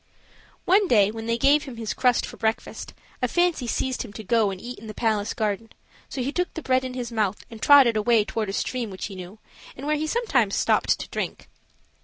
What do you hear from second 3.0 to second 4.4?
a fancy seized him to